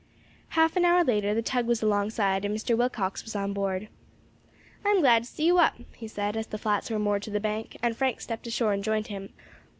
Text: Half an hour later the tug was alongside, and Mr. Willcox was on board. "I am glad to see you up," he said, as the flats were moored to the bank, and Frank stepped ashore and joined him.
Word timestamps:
Half 0.57 0.75
an 0.77 0.83
hour 0.83 1.03
later 1.03 1.35
the 1.35 1.43
tug 1.43 1.67
was 1.67 1.83
alongside, 1.83 2.43
and 2.43 2.57
Mr. 2.57 2.75
Willcox 2.75 3.23
was 3.23 3.35
on 3.35 3.53
board. 3.53 3.87
"I 4.83 4.89
am 4.89 4.99
glad 5.01 5.25
to 5.25 5.29
see 5.29 5.45
you 5.45 5.59
up," 5.59 5.75
he 5.95 6.07
said, 6.07 6.35
as 6.35 6.47
the 6.47 6.57
flats 6.57 6.89
were 6.89 6.97
moored 6.97 7.21
to 7.21 7.29
the 7.29 7.39
bank, 7.39 7.77
and 7.83 7.95
Frank 7.95 8.19
stepped 8.19 8.47
ashore 8.47 8.73
and 8.73 8.83
joined 8.83 9.09
him. 9.09 9.31